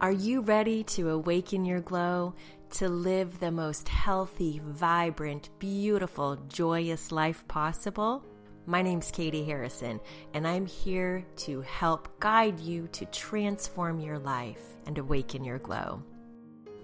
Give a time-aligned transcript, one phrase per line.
[0.00, 2.34] Are you ready to awaken your glow,
[2.70, 8.24] to live the most healthy, vibrant, beautiful, joyous life possible?
[8.64, 10.00] My name's Katie Harrison,
[10.32, 16.02] and I'm here to help guide you to transform your life and awaken your glow.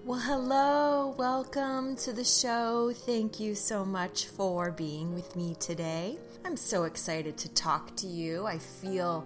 [0.07, 2.93] Well, hello, welcome to the show.
[2.93, 6.17] Thank you so much for being with me today.
[6.45, 8.45] I'm so excited to talk to you.
[8.45, 9.25] I feel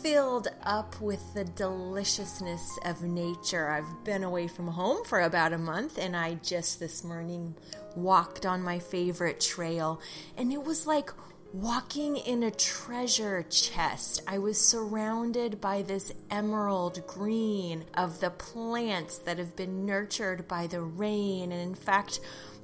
[0.00, 3.68] filled up with the deliciousness of nature.
[3.68, 7.56] I've been away from home for about a month and I just this morning
[7.96, 10.00] walked on my favorite trail
[10.36, 11.10] and it was like
[11.52, 14.22] walking in a treasure chest.
[14.26, 20.66] I was surrounded by this emerald green of the plants that have been nurtured by
[20.66, 22.20] the rain and in fact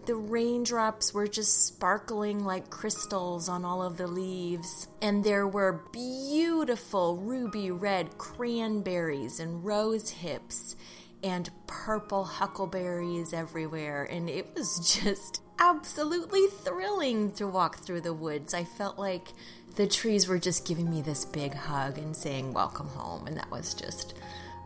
[0.07, 4.89] the raindrops were just sparkling like crystals on all of the leaves.
[5.03, 10.77] And there were beautiful ruby red cranberries and rose hips
[11.23, 14.05] and purple huckleberries everywhere.
[14.05, 18.55] And it was just absolutely thrilling to walk through the woods.
[18.55, 19.29] I felt like
[19.77, 23.27] the trees were just giving me this big hug and saying, Welcome home.
[23.27, 24.15] And that was just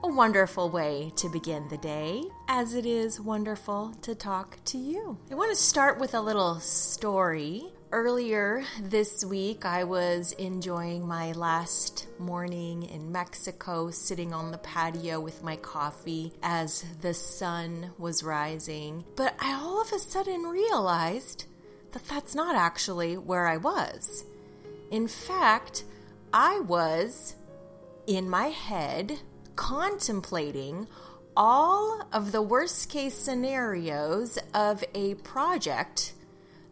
[0.04, 5.18] a wonderful way to begin the day, as it is wonderful to talk to you.
[5.30, 7.72] I want to start with a little story.
[7.92, 15.20] Earlier this week, I was enjoying my last morning in Mexico, sitting on the patio
[15.20, 19.04] with my coffee as the sun was rising.
[19.14, 21.44] But I all of a sudden realized
[21.90, 24.24] that that's not actually where I was.
[24.90, 25.84] In fact,
[26.32, 27.34] I was
[28.06, 29.20] in my head
[29.54, 30.88] contemplating
[31.36, 36.14] all of the worst case scenarios of a project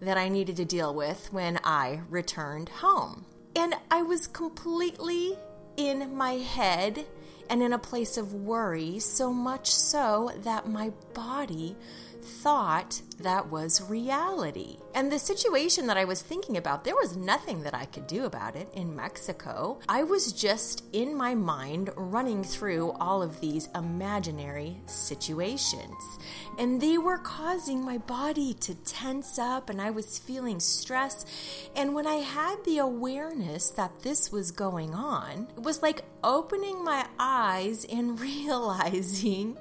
[0.00, 3.24] that I needed to deal with when I returned home.
[3.54, 5.36] And I was completely
[5.76, 7.06] in my head
[7.48, 11.76] and in a place of worry, so much so that my body
[12.24, 14.78] thought that was reality.
[14.94, 18.24] And the situation that I was thinking about, there was nothing that I could do
[18.24, 19.78] about it in Mexico.
[19.88, 26.18] I was just in my mind running through all of these imaginary situations.
[26.58, 31.24] And they were causing my body to tense up, and I was feeling stress.
[31.76, 36.84] And when I had the awareness that this was going on, it was like opening
[36.84, 39.56] my eyes and realizing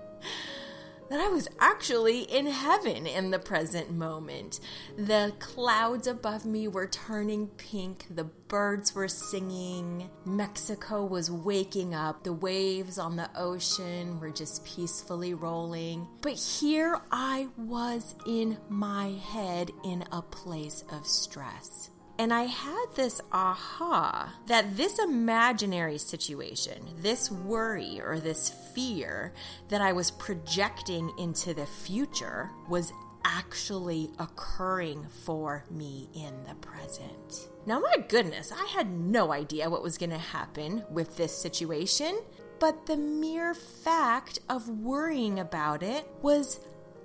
[1.10, 4.60] that I was actually in heaven in the present moment.
[4.98, 12.24] The clouds above me were turning pink, the birds were singing, Mexico was waking up,
[12.24, 16.08] the waves on the ocean were just peacefully rolling.
[16.22, 21.89] But here I was in my head in a place of stress.
[22.20, 29.34] And I had this aha that this imaginary situation, this worry or this fear
[29.70, 32.92] that I was projecting into the future was
[33.24, 37.48] actually occurring for me in the present.
[37.66, 42.20] Now, my goodness, I had no idea what was going to happen with this situation,
[42.60, 46.60] but the mere fact of worrying about it was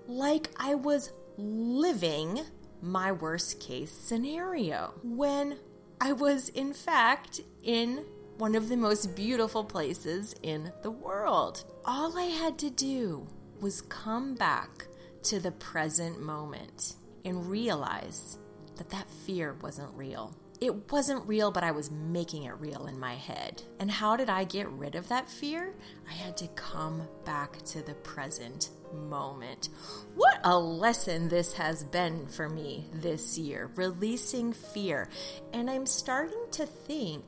[0.09, 2.41] like I was living
[2.85, 5.57] my worst case scenario when
[6.01, 8.05] I was, in fact, in
[8.37, 11.65] one of the most beautiful places in the world.
[11.87, 13.27] All I had to do
[13.61, 14.87] was come back
[15.25, 18.37] to the present moment and realize
[18.77, 20.37] that that fear wasn't real.
[20.61, 23.63] It wasn't real, but I was making it real in my head.
[23.81, 25.75] And how did I get rid of that fear?
[26.09, 29.69] I had to come back to the present moment.
[30.15, 35.09] What a lesson this has been for me this year, releasing fear.
[35.53, 37.25] And I'm starting to think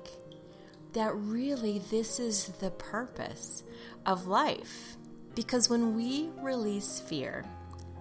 [0.93, 3.65] that really this is the purpose
[4.07, 4.97] of life.
[5.35, 7.45] Because when we release fear,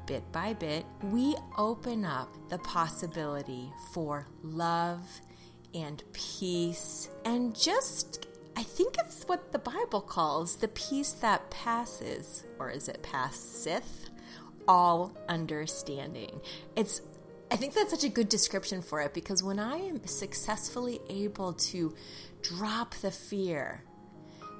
[0.05, 5.03] bit by bit, we open up the possibility for love
[5.73, 8.27] and peace and just
[8.57, 14.09] I think it's what the Bible calls the peace that passes, or is it passeth,
[14.65, 16.39] all understanding.
[16.75, 17.01] It's
[17.51, 21.53] I think that's such a good description for it because when I am successfully able
[21.53, 21.93] to
[22.41, 23.83] drop the fear,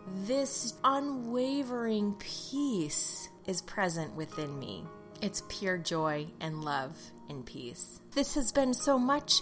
[0.07, 4.85] this unwavering peace is present within me.
[5.21, 6.97] It's pure joy and love
[7.29, 7.99] and peace.
[8.13, 9.41] This has been so much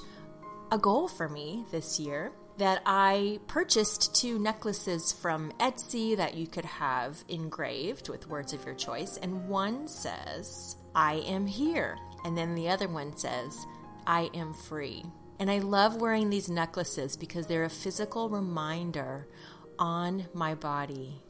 [0.72, 6.48] a goal for me this year that I purchased two necklaces from Etsy that you
[6.48, 9.18] could have engraved with words of your choice.
[9.18, 11.98] And one says, I am here.
[12.24, 13.66] And then the other one says,
[14.06, 15.04] I am free.
[15.40, 19.28] And I love wearing these necklaces because they're a physical reminder
[19.80, 21.22] on my body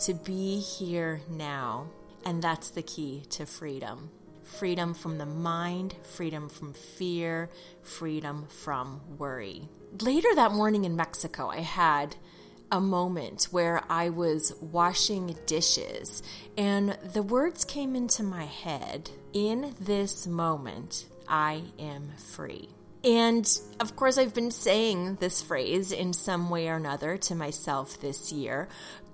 [0.00, 1.88] to be here now.
[2.28, 4.10] And that's the key to freedom
[4.42, 7.50] freedom from the mind, freedom from fear,
[7.82, 9.68] freedom from worry.
[10.00, 12.16] Later that morning in Mexico, I had
[12.70, 16.22] a moment where I was washing dishes
[16.56, 22.68] and the words came into my head In this moment, I am free.
[23.04, 23.48] And
[23.80, 28.32] of course, I've been saying this phrase in some way or another to myself this
[28.32, 28.68] year,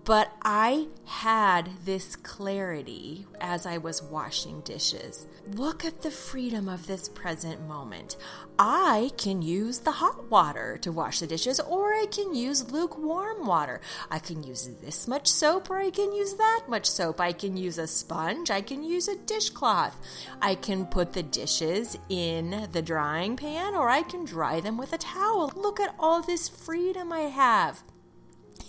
[0.05, 5.27] but I had this clarity as I was washing dishes.
[5.47, 8.17] Look at the freedom of this present moment.
[8.59, 13.47] I can use the hot water to wash the dishes, or I can use lukewarm
[13.47, 13.81] water.
[14.11, 17.21] I can use this much soap, or I can use that much soap.
[17.21, 19.99] I can use a sponge, I can use a dishcloth.
[20.41, 24.93] I can put the dishes in the drying pan, or I can dry them with
[24.93, 25.53] a towel.
[25.55, 27.83] Look at all this freedom I have.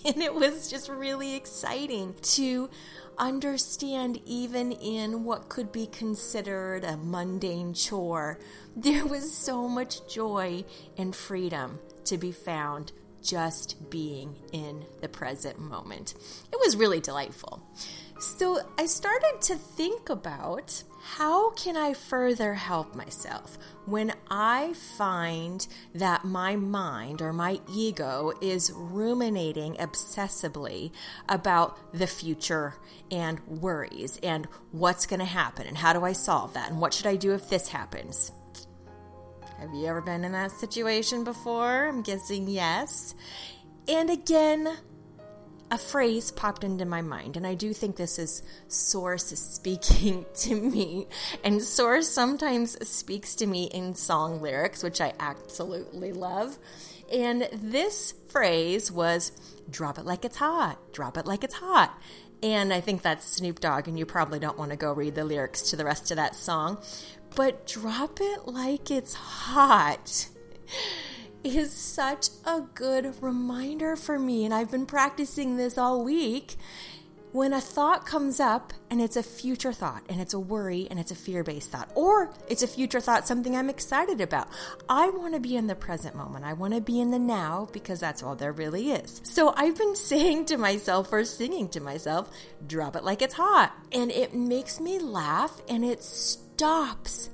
[0.06, 2.70] And it was just really exciting to
[3.18, 8.40] understand, even in what could be considered a mundane chore,
[8.76, 10.64] there was so much joy
[10.98, 12.92] and freedom to be found
[13.24, 16.14] just being in the present moment.
[16.54, 17.64] It was really delightful.
[18.20, 25.66] So I started to think about how can I further help myself when I find
[25.94, 30.92] that my mind or my ego is ruminating obsessively
[31.30, 32.74] about the future
[33.12, 36.92] and worries and what's going to happen and how do I solve that and what
[36.92, 38.32] should I do if this happens?
[39.60, 41.88] Have you ever been in that situation before?
[41.88, 43.14] I'm guessing yes.
[43.88, 44.76] And again,
[45.72, 50.56] a phrase popped into my mind, and I do think this is Source speaking to
[50.56, 51.08] me.
[51.44, 56.58] And Source sometimes speaks to me in song lyrics, which I absolutely love.
[57.12, 59.32] And this phrase was
[59.70, 62.00] drop it like it's hot, drop it like it's hot.
[62.44, 65.26] And I think that's Snoop Dogg, and you probably don't want to go read the
[65.26, 66.78] lyrics to the rest of that song.
[67.36, 70.28] But drop it like it's hot
[71.46, 74.46] is such a good reminder for me.
[74.46, 76.56] And I've been practicing this all week.
[77.32, 80.98] When a thought comes up and it's a future thought and it's a worry and
[80.98, 84.48] it's a fear based thought, or it's a future thought, something I'm excited about,
[84.88, 86.46] I want to be in the present moment.
[86.46, 89.20] I want to be in the now because that's all there really is.
[89.26, 92.32] So I've been saying to myself or singing to myself,
[92.66, 93.76] drop it like it's hot.
[93.92, 97.30] And it makes me laugh and it stops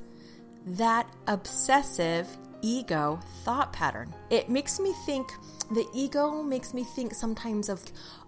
[0.65, 2.27] that obsessive
[2.61, 4.13] ego thought pattern.
[4.29, 5.31] It makes me think,
[5.69, 7.83] the ego makes me think sometimes of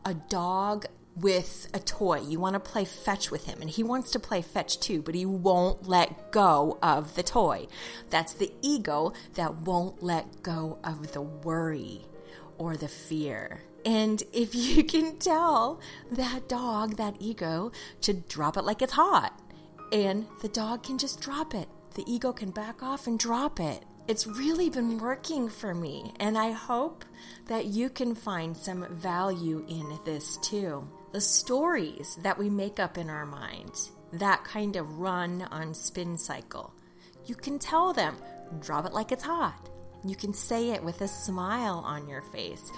[0.05, 0.85] a dog
[1.15, 2.19] with a toy.
[2.21, 5.15] You want to play fetch with him, and he wants to play fetch too, but
[5.15, 7.67] he won't let go of the toy.
[8.09, 12.05] That's the ego that won't let go of the worry
[12.57, 13.63] or the fear.
[13.85, 15.79] And if you can tell
[16.11, 17.71] that dog, that ego,
[18.01, 19.39] to drop it like it's hot,
[19.91, 23.85] and the dog can just drop it, the ego can back off and drop it
[24.07, 27.05] it's really been working for me, and I hope
[27.47, 30.87] that you can find some value in this too.
[31.13, 33.71] The stories that we make up in our mind,
[34.13, 36.73] that kind of run on spin cycle,
[37.25, 38.17] you can tell them,
[38.59, 39.69] drop it like it's hot.
[40.05, 42.71] You can say it with a smile on your face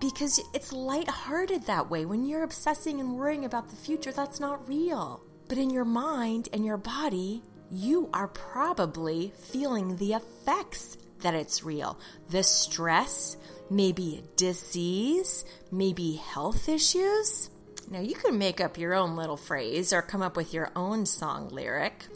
[0.00, 2.06] because it's lighthearted that way.
[2.06, 5.20] When you're obsessing and worrying about the future, that's not real.
[5.48, 11.64] But in your mind and your body, you are probably feeling the effects that it's
[11.64, 11.98] real.
[12.30, 13.36] The stress,
[13.70, 17.50] maybe disease, maybe health issues.
[17.90, 21.06] Now, you can make up your own little phrase or come up with your own
[21.06, 22.06] song lyric,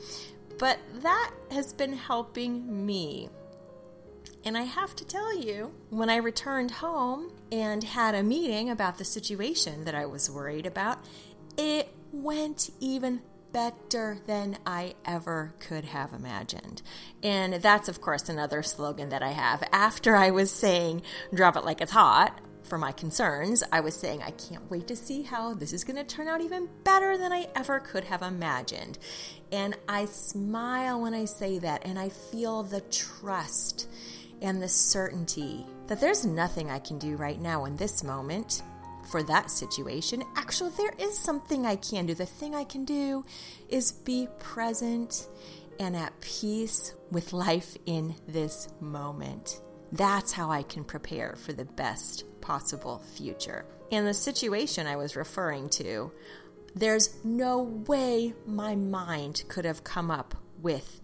[0.59, 3.29] but that has been helping me.
[4.45, 8.99] And I have to tell you, when I returned home and had a meeting about
[8.99, 10.99] the situation that I was worried about,
[11.57, 13.21] it went even
[13.53, 16.83] better than I ever could have imagined.
[17.23, 19.63] And that's, of course, another slogan that I have.
[19.73, 21.03] After I was saying,
[21.35, 24.97] drop it like it's hot, for my concerns, I was saying, I can't wait to
[24.97, 28.23] see how this is going to turn out even better than I ever could have
[28.23, 28.99] imagined.
[29.51, 33.89] And I smile when I say that, and I feel the trust
[34.41, 38.63] and the certainty that there's nothing I can do right now in this moment
[39.07, 42.15] for that situation, actually, there is something I can do.
[42.15, 43.25] The thing I can do
[43.69, 45.29] is be present
[45.79, 49.61] and at peace with life in this moment.
[49.93, 53.65] That's how I can prepare for the best possible future.
[53.91, 56.13] In the situation I was referring to,
[56.75, 61.01] there's no way my mind could have come up with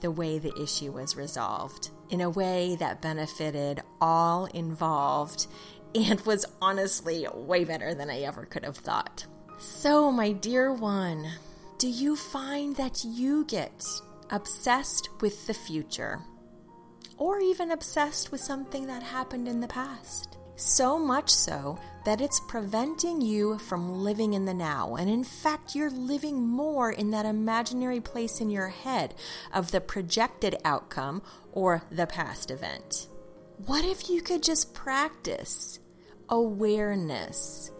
[0.00, 5.46] the way the issue was resolved in a way that benefited all involved
[5.94, 9.26] and was honestly way better than I ever could have thought.
[9.58, 11.28] So, my dear one,
[11.78, 13.84] do you find that you get
[14.30, 16.20] obsessed with the future?
[17.18, 20.38] Or even obsessed with something that happened in the past?
[20.56, 24.96] So much so that it's preventing you from living in the now.
[24.96, 29.14] And in fact, you're living more in that imaginary place in your head
[29.52, 33.08] of the projected outcome or the past event.
[33.66, 35.79] What if you could just practice
[36.30, 37.70] awareness?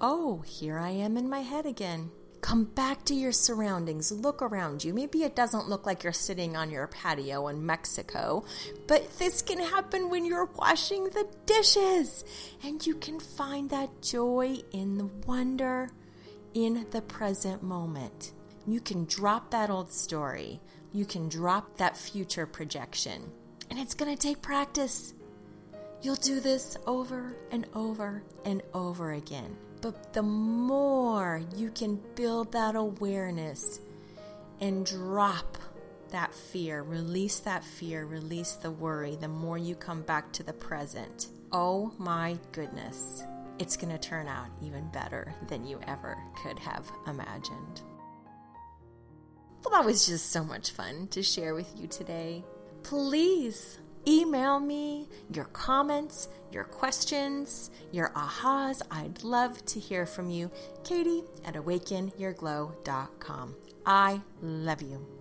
[0.00, 2.10] Oh, here I am in my head again.
[2.40, 4.10] Come back to your surroundings.
[4.10, 4.94] Look around you.
[4.94, 8.44] Maybe it doesn't look like you're sitting on your patio in Mexico,
[8.86, 12.24] but this can happen when you're washing the dishes.
[12.64, 15.90] And you can find that joy in the wonder
[16.54, 18.32] in the present moment.
[18.66, 20.60] You can drop that old story.
[20.92, 23.30] You can drop that future projection.
[23.68, 25.14] And it's going to take practice.
[26.02, 29.56] You'll do this over and over and over again.
[29.82, 33.80] But the more you can build that awareness
[34.60, 35.58] and drop
[36.10, 40.52] that fear, release that fear, release the worry, the more you come back to the
[40.52, 41.28] present.
[41.52, 43.22] Oh my goodness,
[43.58, 47.82] it's going to turn out even better than you ever could have imagined.
[49.62, 52.44] Well, that was just so much fun to share with you today.
[52.82, 58.82] Please email me your comments, your questions, your ahas.
[58.90, 60.50] I'd love to hear from you.
[60.84, 63.56] Katie at awakenyourglow.com.
[63.86, 65.19] I love you.